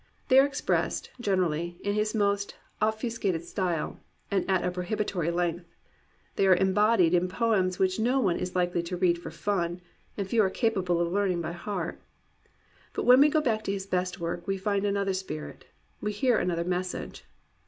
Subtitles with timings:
[0.29, 3.99] They are expressed, generally, in his most obfuscated style,
[4.31, 5.67] and at a prohibitory length.
[6.37, 9.79] They are embodied in poems which no one is likely to read for fun,
[10.17, 12.01] and few are capable of learning by heart.
[12.93, 15.65] But when we go back to his best work we find another spirit,
[16.01, 17.23] we hear another message.